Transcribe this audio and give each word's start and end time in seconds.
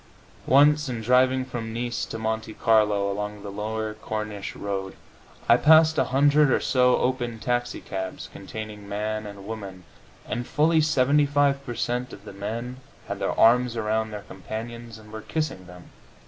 Once, 0.47 0.89
in 0.89 0.99
driving 0.99 1.45
from 1.45 1.71
Nice 1.71 2.05
to 2.05 2.17
Monte 2.17 2.55
Carlo 2.55 3.11
along 3.11 3.43
the 3.43 3.51
lower 3.51 3.93
Corniche 3.93 4.55
road, 4.55 4.95
I 5.47 5.57
passed 5.57 5.95
a 5.99 6.05
hundred 6.05 6.49
or 6.49 6.59
so 6.59 6.97
open 6.97 7.37
taxicabs 7.37 8.27
containing 8.33 8.89
man 8.89 9.27
and 9.27 9.45
woman, 9.45 9.83
and 10.27 10.47
fully 10.47 10.81
75 10.81 11.63
per 11.63 11.75
cent. 11.75 12.13
of 12.13 12.25
the 12.25 12.33
men 12.33 12.77
had 13.07 13.19
their 13.19 13.39
arms 13.39 13.77
around 13.77 14.09
their 14.09 14.23
companions, 14.23 14.97
and 14.97 15.11
were 15.13 15.21
kissing 15.21 15.67
them. 15.67 15.91